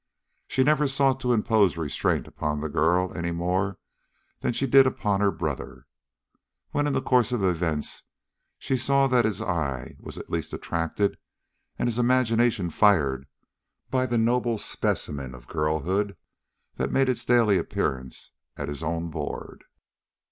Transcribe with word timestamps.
She 0.47 0.63
never 0.63 0.87
sought 0.87 1.19
to 1.19 1.31
impose 1.31 1.77
restraint 1.77 2.27
upon 2.27 2.59
the 2.59 2.69
girl 2.69 3.15
any 3.15 3.29
more 3.29 3.77
than 4.39 4.51
she 4.51 4.65
did 4.65 4.87
upon 4.87 5.19
her 5.21 5.29
brother, 5.29 5.85
when 6.71 6.87
in 6.87 6.93
the 6.93 7.03
course 7.03 7.31
of 7.31 7.43
events 7.43 8.01
she 8.57 8.77
saw 8.77 9.05
that 9.05 9.25
his 9.25 9.43
eye 9.43 9.95
was 9.99 10.17
at 10.17 10.27
last 10.31 10.53
attracted 10.55 11.19
and 11.77 11.87
his 11.87 11.99
imagination 11.99 12.71
fired 12.71 13.27
by 13.91 14.07
the 14.07 14.17
noble 14.17 14.57
specimen 14.57 15.35
of 15.35 15.45
girlhood 15.45 16.17
that 16.77 16.91
made 16.91 17.07
its 17.07 17.23
daily 17.23 17.59
appearance 17.59 18.31
at 18.57 18.69
his 18.69 18.81
own 18.81 19.11
board. 19.11 19.65